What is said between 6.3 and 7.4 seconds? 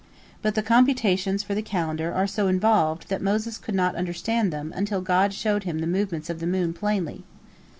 the moon plainly.